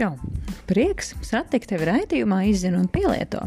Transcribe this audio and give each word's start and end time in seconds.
Čau! 0.00 0.14
Prieks 0.64 1.10
satikt 1.20 1.68
tevi 1.68 1.84
raidījumā, 1.84 2.38
izzina 2.48 2.78
un 2.80 2.86
pielieto. 2.88 3.42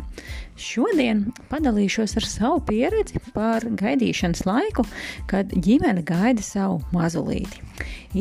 Šodien 0.53 1.23
padalīšos 1.49 2.13
ar 2.19 2.27
savu 2.29 2.59
pieredzi 2.67 3.17
par 3.33 3.65
gaidīšanas 3.65 4.43
laiku, 4.45 4.85
kad 5.31 5.49
ģimene 5.49 6.03
gaida 6.05 6.45
savu 6.45 6.77
mazulīti. 6.93 7.57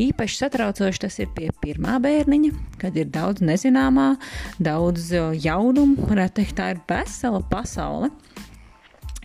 Īpaši 0.06 0.38
satraucoši 0.46 1.02
tas 1.04 1.20
ir 1.20 1.28
pie 1.36 1.50
pirmā 1.60 1.98
bērniņa, 2.00 2.54
kad 2.80 2.96
ir 2.96 3.12
daudz 3.12 3.44
nezināmā, 3.44 4.14
daudz 4.56 5.10
jaunumu, 5.36 6.08
varētu 6.08 6.40
teikt, 6.40 6.56
tā 6.56 6.72
ir 6.72 6.80
vesela 6.88 7.44
pasaule 7.52 8.14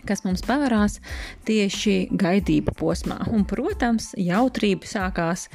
kas 0.08 0.24
mums 0.24 0.40
pavērās 0.46 0.98
tieši 1.48 2.08
gaidību 2.16 2.72
posmā. 2.78 3.18
Un, 3.28 3.44
protams, 3.48 4.14
jautrība 4.16 4.88
sākās 4.88 5.48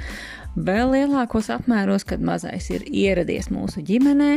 vēl 0.55 0.93
lielākos 0.93 1.49
apmēros, 1.53 2.05
kad 2.07 2.23
mazais 2.23 2.69
ir 2.73 2.85
ieradies 2.89 3.49
mūsu 3.53 3.83
ģimenē, 3.85 4.31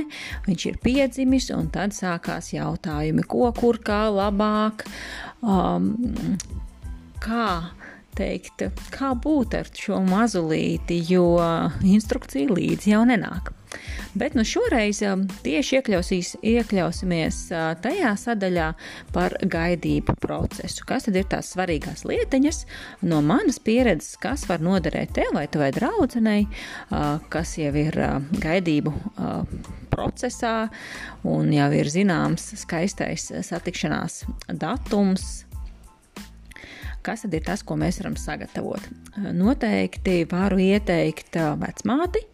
viņš 0.46 0.66
ir 0.70 0.78
piedzimis, 0.84 1.50
un 1.56 1.70
tad 1.74 1.96
sākās 1.96 2.52
jautājumi, 2.54 3.26
ko, 3.28 3.50
kur, 3.56 3.80
kā 3.84 4.06
labāk, 4.12 4.86
um, 5.42 5.92
kā 7.22 7.50
teikt, 8.16 8.68
kā 8.94 9.12
būt 9.12 9.58
ar 9.58 9.70
šo 9.76 10.00
mazulīti, 10.06 11.02
jo 11.10 11.36
instrukcija 11.84 12.56
līdzi 12.56 12.94
jau 12.94 13.04
nenāk. 13.08 13.55
Bet 14.16 14.34
nu 14.34 14.44
šoreiz 14.48 15.02
um, 15.04 15.26
tieši 15.44 15.76
iekļausimies 15.76 17.40
uh, 17.52 17.64
tajā 17.84 18.12
sadaļā 18.20 18.68
par 19.12 19.36
gaidību 19.42 20.14
procesu. 20.22 20.86
Kas 20.88 21.08
tad 21.08 21.18
ir 21.20 21.26
tās 21.28 21.50
svarīgās 21.52 22.06
lietiņas 22.08 22.62
no 23.10 23.20
manas 23.26 23.58
pieredzes, 23.60 24.16
kas 24.22 24.46
var 24.48 24.64
noderēt 24.64 25.12
tev 25.18 25.34
vai 25.36 25.44
tavai 25.52 25.72
draudzenei, 25.76 26.46
uh, 26.46 27.18
kas 27.32 27.56
jau 27.60 27.74
ir 27.76 27.98
uh, 28.00 28.20
gaidību 28.40 28.94
procesā 29.92 30.68
un 31.26 31.50
jau 31.54 31.68
ir 31.76 31.90
zināms 31.90 32.52
skaistais 32.60 33.28
satikšanās 33.48 34.22
datums, 34.48 35.44
kas 37.06 37.24
tad 37.24 37.36
ir 37.36 37.44
tas, 37.46 37.62
ko 37.66 37.76
mēs 37.80 38.00
varam 38.02 38.16
sagatavot. 38.20 38.88
Noteikti 39.36 40.24
varu 40.30 40.58
ieteikt 40.62 41.38
vecmāti, 41.60 42.24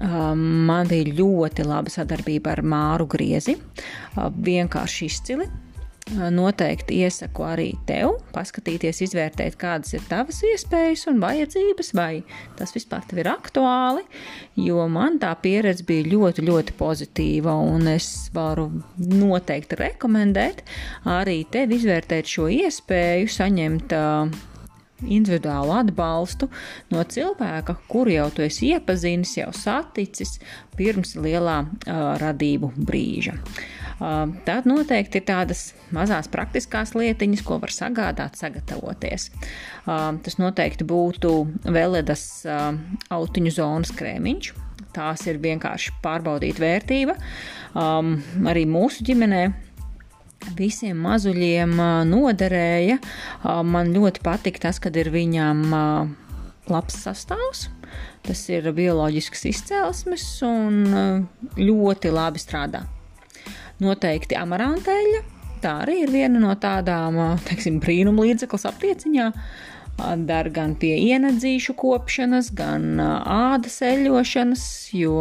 Man 0.00 0.88
bija 0.88 1.12
ļoti 1.18 1.66
laba 1.68 1.92
sadarbība 1.92 2.56
ar 2.56 2.62
Māru 2.64 3.08
Griezi. 3.10 3.58
Vienkārši 4.16 5.10
izcili. 5.10 5.50
Noteikti 6.12 6.96
iesaku 7.06 7.44
arī 7.46 7.68
tev 7.86 8.16
paskatīties, 8.34 8.98
izvērtēt, 9.06 9.54
kādas 9.60 9.94
ir 9.94 10.02
tavas 10.10 10.40
iespējas 10.44 11.06
un 11.12 11.20
vajadzības, 11.22 11.92
vai 11.94 12.24
tas 12.58 12.74
vispār 12.74 13.06
tev 13.08 13.22
ir 13.22 13.30
aktuāli. 13.30 14.02
Jo 14.58 14.88
man 14.92 15.20
tā 15.22 15.30
pieredze 15.40 15.86
bija 15.88 16.10
ļoti, 16.10 16.44
ļoti 16.48 16.76
pozitīva, 16.80 17.54
un 17.54 17.86
es 17.94 18.10
varu 18.34 18.66
noteikti 18.98 19.78
rekomendēt 19.78 20.64
arī 21.08 21.44
tev 21.54 21.72
izvērtēt 21.78 22.28
šo 22.34 22.50
iespēju, 22.50 23.30
saņemt 23.38 23.94
uh, 23.96 24.42
individuālu 25.02 25.74
atbalstu 25.80 26.48
no 26.92 27.04
cilvēka, 27.04 27.76
kuru 27.90 28.14
jau 28.14 28.28
tu 28.34 28.44
esi 28.46 28.72
iepazinis, 28.72 29.36
jau 29.38 29.50
saticis 29.56 30.38
pirms 30.78 31.16
lielā 31.18 31.62
uh, 31.64 32.02
radību 32.22 32.72
brīža. 32.76 33.36
Uh, 34.02 34.32
tad 34.46 34.66
noteikti 34.66 35.20
ir 35.20 35.26
tādas 35.28 35.68
mazās 35.94 36.26
praktiskās 36.32 36.94
lietiņas, 36.98 37.44
ko 37.46 37.60
var 37.62 37.74
sagādāt, 37.74 38.38
sagatavoties. 38.40 39.28
Uh, 39.84 40.18
tas 40.24 40.38
noteikti 40.40 40.86
būtu 40.88 41.34
veledas 41.70 42.24
uh, 42.48 42.72
autiņu 43.14 43.54
zonas 43.54 43.94
krēmiņš. 43.94 44.52
Tās 44.92 45.22
ir 45.30 45.38
vienkārši 45.40 45.94
pārbaudīt 46.04 46.58
vērtība. 46.60 47.14
Um, 47.72 48.18
arī 48.48 48.66
mūsu 48.68 49.06
ģimenē 49.06 49.46
visiem 50.58 50.98
mazuļiem 51.04 51.74
noderēja. 52.08 52.98
Man 53.66 53.92
ļoti 53.94 54.22
patika 54.24 54.68
tas, 54.68 54.80
kad 54.82 54.96
ir 54.96 55.12
viņam 55.14 55.64
labs 56.70 56.98
sastāvs. 57.04 57.68
Tas 58.22 58.40
ir 58.52 58.68
bioloģisks 58.72 59.44
izcelsmes 59.50 60.24
un 60.46 60.84
ļoti 61.58 62.12
labi 62.14 62.40
strādā. 62.42 62.84
Noteikti 63.82 64.38
amaranteļa. 64.38 65.22
Tā 65.62 65.76
arī 65.84 66.00
ir 66.04 66.10
viena 66.10 66.40
no 66.42 66.54
tādām, 66.58 67.18
teiksim, 67.46 67.78
brīnum 67.82 68.18
līdzeklis 68.22 68.66
aptieciņā. 68.70 69.28
Dar 70.26 70.48
gan 70.50 70.72
pie 70.80 70.94
ienedzīšu 71.12 71.74
kopšanas, 71.78 72.48
gan 72.56 72.96
ādas 73.02 73.76
eļošanas, 73.86 74.64
jo 74.96 75.18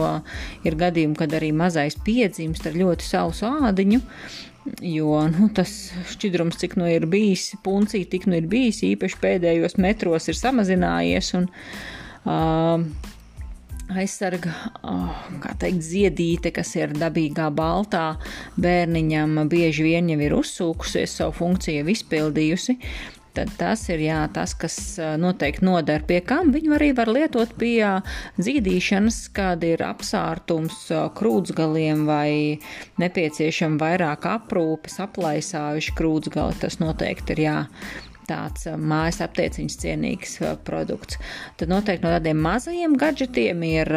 ir 0.65 0.77
gadījumi, 0.79 1.17
kad 1.19 1.35
arī 1.37 1.51
mazais 1.53 1.97
piedzimst 2.05 2.69
ar 2.69 2.77
ļoti 2.79 3.05
sausu 3.05 3.49
ādiņu. 3.67 3.99
Jo 4.85 5.23
nu, 5.33 5.47
tas 5.57 5.71
šķidrums, 6.11 6.59
cik 6.61 6.75
nu 6.77 6.85
ir 6.89 7.07
bijis, 7.09 7.47
puncī, 7.65 8.03
tik 8.09 8.27
nu 8.29 8.37
ir 8.37 8.49
bijis, 8.49 8.83
īpaši 8.85 9.17
pēdējos 9.21 9.79
metros 9.81 10.29
ir 10.29 10.37
samazinājies. 10.37 11.31
Un, 11.39 11.47
uh, 12.29 13.09
aizsarga, 13.91 14.53
oh, 14.87 15.23
kā 15.41 15.55
teikt, 15.59 15.81
ziedīte, 15.85 16.51
kas 16.55 16.75
ir 16.77 16.93
dabīgā 16.95 17.49
baltā, 17.55 18.13
bērniņam 18.61 19.41
bieži 19.51 19.87
vien 19.87 20.13
jau 20.13 20.19
ir 20.21 20.37
uzsūkusies, 20.37 21.17
savu 21.17 21.35
funkciju 21.41 21.89
izpildījusi 21.91 22.77
tad 23.35 23.51
tas 23.59 23.83
ir 23.91 24.03
jā, 24.03 24.19
tas, 24.33 24.53
kas 24.57 24.75
noteikti 25.21 25.65
noder 25.65 26.03
pie 26.07 26.19
kam. 26.25 26.51
Viņu 26.53 26.75
arī 26.77 26.91
var 26.97 27.11
lietot 27.11 27.53
pie 27.59 27.79
zīdīšanas, 28.41 29.23
kad 29.35 29.63
ir 29.67 29.83
apsārtums 29.85 30.83
krūtsgaliem 31.17 32.05
vai 32.09 32.59
nepieciešama 33.01 33.81
vairāk 33.81 34.27
aprūpes, 34.35 34.99
aplaisājuši 35.07 35.97
krūtsgali. 35.97 36.61
Tas 36.61 36.81
noteikti 36.83 37.37
ir 37.37 37.45
jā. 37.47 37.59
Tāds 38.31 38.67
mājas 38.79 39.17
aptieciņas 39.25 39.79
cienīgs 39.81 40.37
produkts. 40.63 41.17
Tad 41.59 41.71
noteikti 41.73 42.05
no 42.05 42.13
tādiem 42.13 42.37
mazajiem 42.39 42.93
gadgetiem 43.01 43.65
ir 43.67 43.91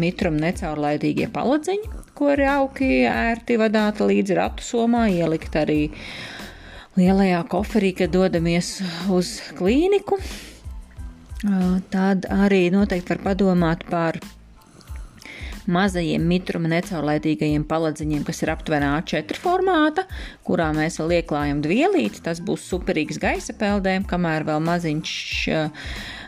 mitruma 0.00 0.46
necaurlaidīgie 0.46 1.26
paladziņi, 1.34 1.90
ko 2.16 2.30
ir 2.32 2.44
jauki 2.46 2.88
ērti 3.10 3.58
vadāta 3.60 4.06
līdzi 4.08 4.38
ratu 4.38 4.64
somā, 4.64 5.02
ielikt 5.12 5.58
arī 5.60 5.82
uh, 5.90 6.43
lielajā 6.98 7.42
koferī, 7.50 7.92
kad 7.96 8.14
dodamies 8.14 8.78
uz 9.12 9.38
klīniku. 9.58 10.20
Tad 11.92 12.24
arī 12.32 12.68
noteikti 12.72 13.12
var 13.12 13.22
padomāt 13.26 13.84
par 13.90 14.18
mazajiem 15.64 16.24
mitruma 16.28 16.68
necaurlaidīgajiem 16.72 17.64
paladziņiem, 17.68 18.24
kas 18.26 18.42
ir 18.44 18.52
aptuveni 18.52 18.88
A4 18.88 19.40
formāta, 19.40 20.04
kurā 20.44 20.70
mēs 20.76 20.98
vēl 21.00 21.18
ieklājam 21.18 21.62
dvielīti. 21.64 22.22
Tas 22.24 22.40
būs 22.44 22.66
superīgs 22.68 23.20
gaisa 23.20 23.56
peldēm, 23.56 24.04
kamēr 24.08 24.44
vēl 24.48 24.60
maziņš. 24.64 25.14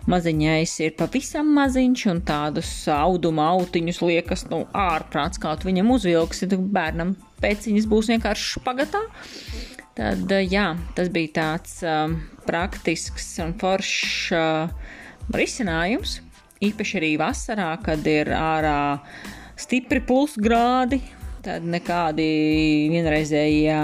Maziņais 0.06 0.72
ir 0.87 0.93
pavisam 1.00 1.49
maziņš, 1.56 2.05
un 2.12 2.21
tādus 2.26 2.69
auduma 2.93 3.49
autiņus 3.56 4.03
liekas, 4.05 4.47
nu, 4.53 4.62
ārprāts, 4.71 5.41
tu 5.43 5.69
viņam 5.69 5.91
uzvilksi, 5.97 6.47
tad 6.53 6.69
bērnam 6.76 7.16
pēciņas 7.43 7.88
būs 7.91 8.12
vienkārši 8.15 8.62
pagatā. 8.65 9.03
Tad, 9.97 10.29
eh, 10.29 10.45
jā, 10.45 10.75
tas 10.93 11.09
bija 11.09 11.33
tāds 11.39 11.79
um, 11.89 12.19
praktisks 12.45 13.31
un 13.41 13.55
foršs 13.57 14.33
uh, 14.37 14.75
risinājums. 15.33 16.19
Īpaši 16.67 16.99
arī 17.01 17.12
vasarā, 17.21 17.71
kad 17.84 18.05
ir 18.09 18.29
ārā 18.37 18.99
stipri 19.56 20.03
plusgrādi, 20.05 21.01
tad 21.45 21.65
nekādi 21.65 22.29
vienreizējie 22.93 23.79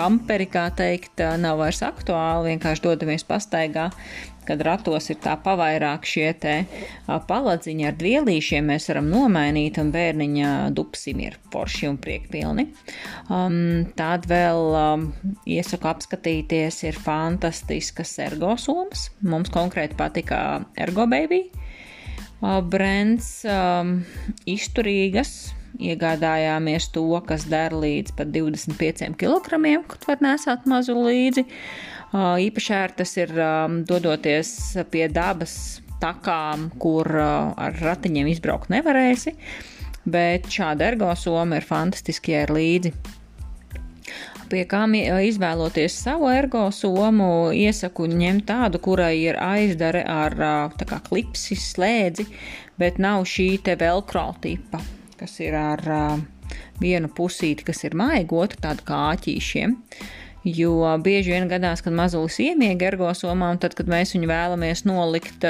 pamperi, 0.00 0.48
kā 0.48 0.70
teikt, 0.72 1.20
nav 1.40 1.60
vairs 1.60 1.82
aktuāli. 1.84 2.54
Vienkārši 2.54 2.84
dodamies 2.86 3.26
pastaigā, 3.28 3.90
kad 4.48 4.62
ratos 4.64 5.10
ir 5.12 5.18
tā 5.20 5.34
pavairāk 5.44 6.06
šie 6.08 6.30
te 6.40 6.54
paladziņi 7.06 7.86
ar 7.90 7.98
dvielīšiem, 8.00 8.70
mēs 8.72 8.88
varam 8.90 9.10
nomainīt, 9.12 9.78
un 9.82 9.92
bērniņa 9.92 10.52
dupsim 10.76 11.20
ir 11.22 11.36
forši 11.52 11.90
un 11.90 12.00
priekpilni. 12.00 12.66
Um, 13.28 13.60
tād 13.98 14.24
vēl 14.30 14.74
um, 14.80 15.06
iesaku 15.44 15.90
apskatīties, 15.92 16.80
ir 16.88 16.98
fantastiskas 17.04 18.16
ergosomas. 18.24 19.10
Mums 19.20 19.52
konkrēti 19.52 19.98
patika 20.00 20.40
Ergo 20.80 21.06
Baby. 21.10 21.44
Uh, 22.40 22.62
brands 22.64 23.42
um, 23.44 23.98
izturīgas, 24.48 25.52
iegādājāmies 25.78 26.88
to, 26.94 27.06
kas 27.26 27.46
der 27.50 27.74
līdz 27.76 28.14
pat 28.18 28.32
25 28.34 29.14
kg, 29.20 29.60
kad 29.90 30.08
var 30.08 30.24
nesāt 30.24 30.66
mazu 30.70 30.96
līdzi. 30.98 31.46
Īpaši 32.46 32.74
ērtas 32.74 33.14
ir 33.20 33.34
dodoties 33.86 34.50
pie 34.90 35.06
dabas 35.12 35.54
takām, 36.02 36.70
kur 36.80 37.06
ar 37.14 37.78
ratiņiem 37.78 38.32
izbraukt 38.32 38.72
nevarēsi, 38.72 39.36
bet 40.10 40.50
šāda 40.50 40.90
ergosoma 40.90 41.60
ir 41.60 41.68
fantastiski 41.68 42.38
ar 42.40 42.54
līdzi 42.56 42.94
pie 44.50 44.64
kām 44.66 44.96
izvēloties 44.98 45.94
savu 46.04 46.30
ergosomu, 46.32 47.50
iesaku 47.54 48.08
ņemt 48.10 48.48
tādu, 48.48 48.80
kurai 48.82 49.14
ir 49.22 49.38
aizdare 49.40 50.02
ar 50.02 50.34
kā 50.80 50.98
klipsi 51.06 51.58
slēdzi, 51.58 52.26
bet 52.80 52.98
nav 53.02 53.28
šī 53.30 53.52
te 53.66 53.76
velcro 53.78 54.30
tipa. 54.42 54.82
Kas 55.20 55.36
ir 55.44 55.56
ar 55.58 55.84
vienu 56.80 57.10
pusīti, 57.12 57.66
kas 57.68 57.84
ir 57.86 57.96
maigotu, 57.98 58.58
tādu 58.62 58.86
kā 58.88 59.04
āķīšiem. 59.12 59.76
Jo 60.48 60.96
bieži 61.04 61.34
vien 61.34 61.50
gadās, 61.50 61.82
kad 61.84 61.92
mazulis 61.92 62.38
iemiega 62.40 62.88
ergosomā, 62.88 63.50
un 63.52 63.58
tad, 63.60 63.76
kad 63.76 63.90
mēs 63.92 64.14
viņu 64.16 64.30
vēlamies 64.30 64.86
nolikt 64.88 65.44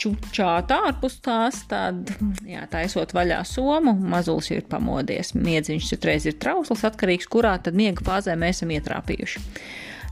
čučāt 0.00 0.72
ārpus 0.72 1.18
tās, 1.24 1.60
tad, 1.70 2.10
jā, 2.48 2.64
taisot 2.72 3.12
vaļā 3.16 3.42
somu, 3.48 3.94
mazulis 3.94 4.50
ir 4.54 4.64
pamodies. 4.70 5.34
Miedziņš 5.36 5.92
citreiz 5.92 6.26
ir 6.28 6.38
trausls, 6.40 6.84
atkarīgs, 6.88 7.28
kurā 7.30 7.56
tad 7.62 7.78
miega 7.78 8.04
fāzē 8.06 8.36
mēs 8.40 8.60
esam 8.60 8.74
ietrāpījuši. 8.76 9.44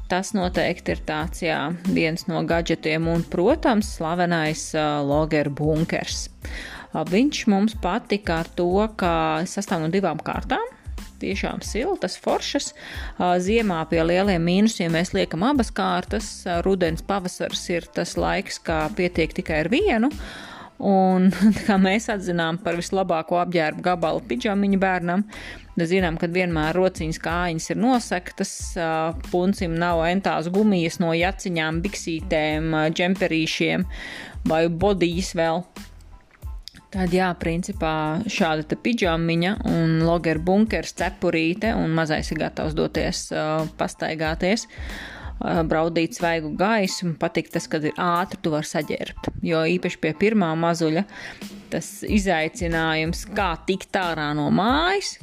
Tas 0.08 0.32
noteikti 0.32 0.94
ir 0.94 1.00
tāds, 1.08 1.42
jā, 1.44 1.58
viens 1.92 2.24
no 2.30 2.40
gadgetiem 2.48 3.10
un, 3.12 3.24
protams, 3.28 3.90
slavenais 3.98 4.70
uh, 4.76 5.02
logeru 5.04 5.52
bunkers. 5.52 6.28
Viņš 6.92 7.44
mums 7.52 7.76
patika 7.82 8.40
ar 8.42 8.50
to, 8.56 8.72
ka 8.96 9.44
sastāv 9.48 9.84
no 9.84 9.92
divām 9.92 10.20
kārtām. 10.24 10.64
Tiešām 11.18 11.64
siltas, 11.66 12.14
foršas. 12.22 12.70
Ziemā 13.18 13.80
pie 13.90 14.04
lieliem 14.06 14.44
mīnusiem 14.44 14.92
mēs 14.94 15.10
liekam 15.16 15.42
abas 15.48 15.72
kārtas. 15.74 16.28
Rudens, 16.62 17.02
pavasars 17.02 17.64
ir 17.74 17.88
tas 17.94 18.14
laiks, 18.18 18.60
kā 18.62 18.84
pietiek 18.94 19.34
tikai 19.34 19.64
ar 19.64 19.70
vienu. 19.72 20.12
Un 20.78 21.26
kā 21.66 21.74
mēs 21.82 22.06
atzinām 22.12 22.60
par 22.62 22.78
vislabāko 22.78 23.40
apģērbu 23.42 23.82
gabalu 23.82 24.22
pidžamiņu 24.30 24.78
bērnam, 24.78 25.24
zinām, 25.78 26.16
ka 26.18 26.30
vienmēr 26.30 26.78
rociņas 26.78 27.18
kājiņas 27.22 27.68
ir 27.74 27.82
nosaktas, 27.82 28.54
puncim 29.32 29.74
nav 29.78 30.04
entās 30.06 30.50
gumijas 30.54 31.00
no 31.02 31.10
jaciņām, 31.18 31.82
biksītēm, 31.82 32.74
džemperīšiem 32.94 33.86
vai 34.46 34.64
bodijas 34.70 35.34
vēl. 35.38 35.64
Tad, 36.88 37.12
jā, 37.12 37.28
principā 37.36 37.92
šāda 38.32 38.78
pidžamiņa 38.80 39.58
un 39.68 39.98
logeru 40.08 40.40
bunkers, 40.46 40.94
cepurīte 40.96 41.74
un 41.76 41.92
mazais 41.96 42.32
ir 42.32 42.40
gatavs 42.40 42.76
doties 42.76 43.26
uh, 43.34 43.68
pastaigāties. 43.76 44.64
Uh, 45.38 45.60
braudīt 45.68 46.16
svaigu 46.16 46.54
gaisu, 46.58 47.10
man 47.10 47.18
patīk 47.20 47.52
tas, 47.52 47.68
kad 47.70 47.84
ir 47.84 47.94
ātri, 48.00 48.40
tu 48.42 48.54
vari 48.56 48.66
saģērbt. 48.66 49.30
Jo 49.46 49.62
īpaši 49.76 50.00
pie 50.02 50.14
pirmā 50.18 50.54
mazuļa 50.58 51.04
tas 51.68 51.92
izaicinājums, 52.08 53.26
kā 53.36 53.52
tikt 53.68 54.00
ārā 54.00 54.32
no 54.34 54.48
mājas, 54.48 55.18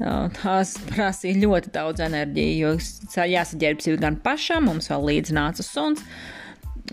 Tās 0.00 0.78
prasīja 0.88 1.42
ļoti 1.42 1.72
daudz 1.74 2.00
enerģijas, 2.06 2.86
jo 3.12 3.24
jāsaģērbjas 3.28 3.98
gan 4.00 4.16
pašam, 4.24 4.70
mums 4.70 4.88
vēl 4.88 5.08
līdzi 5.10 5.36
nāca 5.36 5.64
suns. 5.66 6.04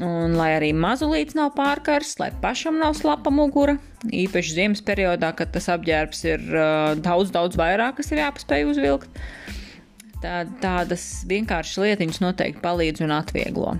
Un, 0.03 0.36
lai 0.38 0.51
arī 0.57 0.74
mazulīts 0.77 1.33
nav 1.38 1.56
pārkars, 1.56 2.18
lai 2.19 2.30
pašam 2.44 2.75
nav 2.77 2.94
slapa 3.00 3.31
mugura, 3.33 3.77
īpaši 4.06 4.56
ziemas 4.58 4.84
periodā, 4.86 5.32
kad 5.38 5.52
tas 5.56 5.70
apģērbs 5.74 6.24
ir 6.28 6.48
uh, 6.54 6.94
daudz, 7.02 7.34
daudz 7.34 7.60
vairāk, 7.60 7.98
kas 8.00 8.12
ir 8.14 8.22
jāpaspēj 8.22 8.68
uzvilkt, 8.70 9.22
tā, 10.22 10.44
tādas 10.62 11.08
vienkāršas 11.30 11.84
lietiņas 11.86 12.22
noteikti 12.24 12.64
palīdz 12.64 13.06
un 13.08 13.16
atvieglo. 13.18 13.78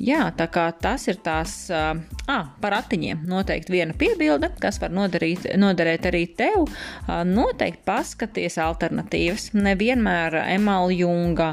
Jā, 0.00 0.22
tā 0.34 0.48
kā 0.50 0.64
tas 0.82 1.04
ir 1.06 1.18
tās, 1.22 1.52
uh, 1.70 1.92
par 2.62 2.74
atiņiem 2.78 3.26
noteikti 3.28 3.74
viena 3.74 3.94
piebilde, 3.94 4.48
kas 4.62 4.80
var 4.82 4.90
nodarīt, 4.94 5.44
noderēt 5.60 6.08
arī 6.08 6.22
tev. 6.38 6.64
Uh, 6.64 7.20
noteikti 7.28 7.84
paskaties 7.86 8.56
alternatīvas. 8.62 9.50
Nevienmēr 9.54 10.38
emaljunga, 10.56 11.52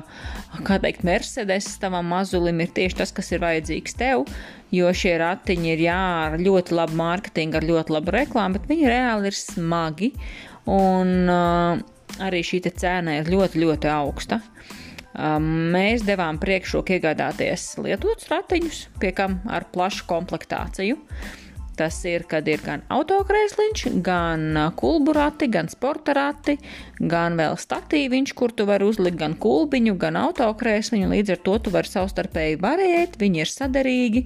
kā 0.65 0.79
teikt, 0.81 1.05
Mercedes 1.05 1.67
tavam 1.83 2.09
mazulim 2.09 2.63
ir 2.63 2.73
tieši 2.73 3.01
tas, 3.03 3.13
kas 3.13 3.29
ir 3.35 3.43
vajadzīgs 3.43 3.99
tev, 3.99 4.25
jo 4.73 4.89
šie 4.95 5.17
ratiņi 5.21 5.73
ir 5.75 5.85
jā, 5.89 6.01
ar 6.31 6.39
ļoti 6.41 6.79
labu 6.79 6.97
mārketingu, 7.03 7.59
ar 7.59 7.69
ļoti 7.69 7.97
labu 7.99 8.17
reklāmu, 8.17 8.57
bet 8.57 8.71
viņi 8.71 8.91
reāli 8.95 9.29
ir 9.29 9.37
smagi 9.37 10.13
un 10.69 11.15
uh, 11.27 11.87
arī 12.23 12.45
šī 12.45 12.63
cena 12.71 13.19
ir 13.19 13.29
ļoti, 13.29 13.67
ļoti 13.67 13.93
augsta. 13.99 14.39
Uh, 14.39 14.78
Um, 15.19 15.45
mēs 15.73 16.05
devām 16.07 16.37
priekšroku 16.39 16.95
iegādāties 16.95 17.73
lietotus 17.83 18.29
ratiņus, 18.31 18.77
pie 19.01 19.11
kam 19.15 19.41
ar 19.51 19.65
plašu 19.73 20.05
komplektāciju. 20.07 20.95
Tas 21.79 21.97
ir, 22.07 22.25
kad 22.27 22.47
ir 22.51 22.59
gan 22.63 22.81
autokrēsliņš, 22.91 23.83
gan 24.03 24.57
kulbu 24.79 25.13
rati, 25.15 25.47
gan 25.51 25.69
sporta 25.71 26.15
rati, 26.15 26.57
gan 26.99 27.35
vēl 27.39 27.55
statīviņš, 27.59 28.33
kur 28.35 28.51
tu 28.51 28.65
vari 28.67 28.87
uzlikt 28.87 29.19
gan 29.19 29.37
kulbiņu, 29.39 29.95
gan 29.99 30.19
autokrēsliņu. 30.19 31.11
Līdz 31.11 31.35
ar 31.35 31.43
to 31.47 31.55
tu 31.63 31.75
vari 31.75 31.91
savstarpēji 31.91 32.59
varēt, 32.63 33.15
viņi 33.19 33.43
ir 33.43 33.51
sadarīgi. 33.53 34.25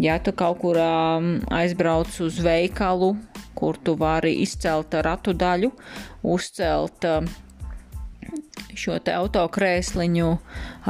Ja 0.00 0.18
tu 0.20 0.32
kaut 0.36 0.60
kur 0.60 0.80
um, 0.80 1.34
aizbrauc 1.52 2.16
uz 2.24 2.40
veikalu, 2.44 3.14
kur 3.56 3.76
tu 3.80 3.96
vari 3.96 4.34
izcelt 4.44 4.96
ratu 5.04 5.32
daļu, 5.36 5.72
uzcelt 6.32 7.08
um, 7.08 7.28
šo 8.80 8.98
te 9.02 9.14
autokrēsliņu 9.16 10.28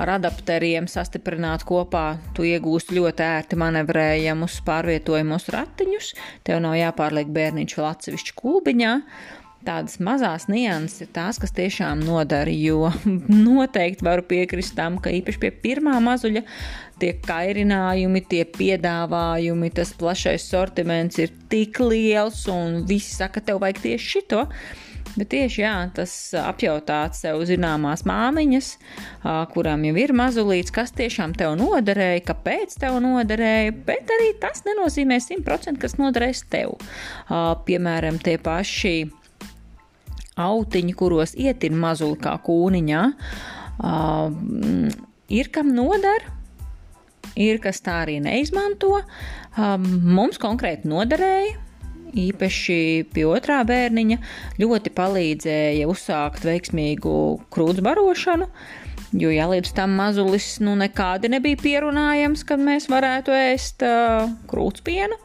ar 0.01 0.13
adapteriem 0.17 0.89
sastiprināt 0.91 1.65
kopā, 1.69 2.19
tu 2.37 2.47
iegūsti 2.47 2.99
ļoti 2.99 3.27
ērti 3.27 3.59
manevrējamus 3.61 4.61
pārvietojumus 4.67 5.51
ratiņus, 5.55 6.13
tev 6.47 6.63
nav 6.67 6.77
jāpārliek 6.81 7.33
bērniņš 7.33 7.77
vēl 7.79 7.91
atsevišķi 7.91 8.39
kūbiņā. 8.43 8.95
Tādas 9.67 9.97
mazās 9.99 10.45
nianses 10.47 11.03
ir 11.03 11.09
tās, 11.17 11.41
kas 11.43 11.51
tiešām 11.57 12.05
nodara, 12.07 12.53
jo 12.55 12.87
noteikti 13.49 14.07
varu 14.07 14.23
piekrist 14.29 14.77
tam, 14.79 15.01
ka 15.03 15.11
īpaši 15.11 15.41
pie 15.43 15.51
pirmā 15.65 15.97
mazuļa 16.05 16.45
tie 17.03 17.13
kairinājumi, 17.25 18.23
tie 18.31 18.45
piedāvājumi, 18.47 19.73
tas 19.75 19.91
plašais 19.99 20.47
sortiments 20.53 21.19
ir 21.19 21.35
tik 21.51 21.81
liels, 21.83 22.45
un 22.53 22.85
visi 22.89 23.17
saka, 23.17 23.43
tev 23.43 23.59
vajag 23.65 23.83
tieši 23.89 24.13
šito. 24.15 24.47
Bet 25.17 25.31
tieši 25.33 25.63
jā, 25.63 25.75
tas 25.97 26.13
apjautāt 26.37 27.17
sev 27.17 27.41
zināmās 27.49 28.03
māmiņas, 28.05 28.67
kurām 29.55 29.87
jau 29.89 29.95
ir 29.97 30.13
mazulīts, 30.13 30.75
kas 30.77 30.93
tiešām 30.93 31.33
tev 31.41 31.55
noderēja, 31.57 32.21
kāpēc 32.29 32.77
tev 32.83 32.99
noderēja, 33.01 33.73
bet 33.89 34.13
arī 34.13 34.35
tas 34.43 34.61
nenozīmē 34.69 35.17
100%, 35.25 35.81
kas 35.81 35.97
noderēs 35.97 36.45
tev. 36.53 36.77
Piemēram, 37.65 38.21
tie 38.21 38.37
paši 38.37 38.95
autiņi, 40.37 40.93
kuros 41.01 41.33
ietin 41.41 41.81
mazuli 41.81 42.21
kā 42.21 42.37
kūniņā, 42.45 43.03
ir 45.33 45.53
kam 45.57 45.73
noder, 45.73 46.29
ir 47.41 47.65
kas 47.65 47.81
tā 47.81 48.03
arī 48.05 48.21
neizmanto. 48.21 48.99
Mums 49.57 50.37
konkrēti 50.43 50.93
noderēja 50.93 51.63
īpaši 52.17 52.79
pie 53.13 53.27
otrā 53.29 53.61
bērniņa, 53.69 54.19
ļoti 54.61 54.93
palīdzēja 54.97 55.89
uzsākt 55.91 56.47
veiksmīgu 56.47 57.15
krūts 57.53 57.85
barošanu. 57.85 58.49
Jo 59.17 59.31
ja 59.31 59.47
līdz 59.49 59.71
tam 59.77 59.95
mazulis 59.97 60.57
nu, 60.61 60.75
nekādi 60.77 61.31
nebija 61.31 61.61
pierunājams, 61.61 62.43
kad 62.49 62.61
mēs 62.61 62.89
varētu 62.91 63.33
ēst 63.37 63.85
uh, 63.87 64.27
krūtspienu, 64.51 65.17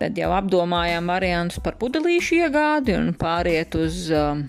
tad 0.00 0.18
jau 0.18 0.32
apdomājām 0.34 1.08
variantus 1.12 1.62
par 1.64 1.78
pudelīšu 1.80 2.42
iegādi 2.42 2.96
un 2.98 3.12
pāriet 3.16 3.78
uz 3.78 4.08
uh, 4.12 4.42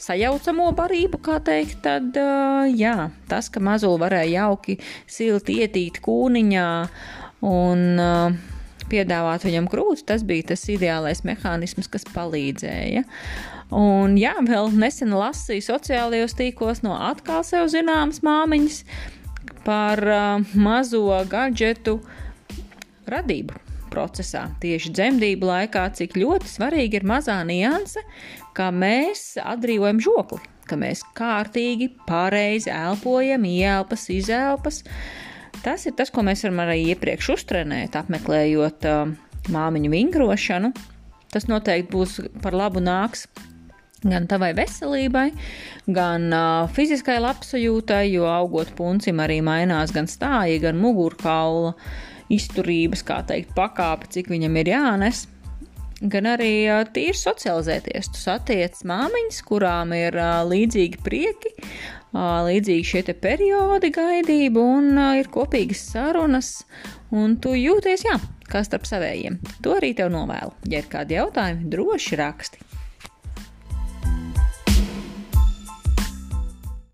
sajaucamo 0.00 0.70
barību, 0.76 1.20
kā 1.28 1.38
teikt, 1.44 1.82
tad 1.84 2.16
uh, 2.20 2.64
jā, 2.72 3.10
tas, 3.30 3.52
ka 3.52 3.62
mazuli 3.64 4.00
varēja 4.02 4.46
jauki 4.46 4.78
silti 5.04 5.60
ietīt 5.60 6.00
kūniņā 6.04 6.68
un 7.46 7.86
uh, 8.00 8.55
piedāvāt 8.90 9.46
viņam 9.46 9.68
krūti, 9.70 10.04
tas 10.10 10.24
bija 10.26 10.52
tas 10.52 10.64
ideālais 10.72 11.22
mehānisms, 11.26 11.88
kas 11.92 12.06
palīdzēja. 12.14 13.04
Un 13.74 14.14
jā, 14.20 14.34
vēl 14.46 14.70
nesen 14.78 15.14
lasīju 15.16 15.64
sociālajos 15.66 16.36
tīklos 16.38 16.84
no 16.86 16.94
atkal 16.94 17.42
sev 17.46 17.66
zināmas 17.72 18.22
māmiņas 18.26 18.82
par 19.66 20.02
uh, 20.06 20.44
mazo 20.54 21.08
gadžetu 21.30 21.98
radību 23.10 23.58
procesā, 23.90 24.46
tieši 24.62 24.92
dzemdību 24.94 25.48
laikā, 25.48 25.86
cik 25.98 26.18
ļoti 26.20 26.50
svarīgi 26.50 27.00
ir 27.00 27.06
mazā 27.08 27.40
nianse, 27.48 28.02
kā 28.54 28.68
mēs 28.74 29.34
atbrīvojam 29.42 30.02
žokli, 30.04 30.42
ka 30.68 30.78
mēs 30.78 31.02
kārtīgi, 31.16 31.92
pareizi 32.06 32.70
elpojam, 32.74 33.46
ielpas, 33.48 34.10
izelpas. 34.12 34.82
Uh, 34.84 35.25
Tas 35.66 35.82
ir 35.88 35.96
tas, 35.98 36.12
ko 36.14 36.22
mēs 36.22 36.44
varam 36.46 36.62
arī 36.62 36.78
iepriekš 36.92 37.32
uztrenēt, 37.34 37.96
apmeklējot 37.98 38.86
uh, 38.86 39.10
māmiņu 39.50 39.90
vingrošanu. 39.90 40.70
Tas 41.34 41.48
noteikti 41.50 41.90
būs 41.90 42.20
par 42.44 42.54
labu 42.54 42.78
nāks 42.78 43.26
gan 44.06 44.28
tavai 44.30 44.52
veselībai, 44.54 45.30
gan 45.90 46.28
uh, 46.30 46.68
fiziskai 46.70 47.16
labsajūtai, 47.24 48.04
jo 48.12 48.28
augot 48.30 48.70
puncim 48.78 49.18
arī 49.24 49.40
mainās 49.42 49.90
gan 49.96 50.06
stāja, 50.06 50.60
gan 50.68 50.78
mugurkaula 50.78 51.74
izturības, 52.32 53.02
kā 53.06 53.20
teikt, 53.26 53.50
pakāpe, 53.58 54.06
cik 54.14 54.30
viņam 54.30 54.62
ir 54.62 54.70
jānes. 54.76 55.26
Gan 55.96 56.26
arī 56.28 56.66
tīri 56.92 57.16
socializēties. 57.16 58.10
Tu 58.12 58.20
satiec 58.20 58.76
māmiņas, 58.84 59.38
kurām 59.48 59.94
ir 59.96 60.18
līdzīgi 60.44 61.00
prieki, 61.00 61.54
līdzīgi 62.12 62.84
šie 62.84 63.02
periodi 63.16 63.90
gaidība 63.94 64.60
un 64.60 65.00
ir 65.16 65.30
kopīgas 65.32 65.86
sarunas, 65.94 66.50
un 67.16 67.38
tu 67.40 67.54
jūties, 67.56 68.04
jā, 68.10 68.18
kā 68.44 68.60
starp 68.66 68.84
savējiem. 68.88 69.40
To 69.64 69.78
arī 69.78 69.94
tev 69.96 70.12
novēlu. 70.12 70.52
Ja 70.68 70.84
ir 70.84 70.92
kādi 70.92 71.16
jautājumi, 71.16 71.70
droši 71.72 72.20
raksti. 72.20 72.65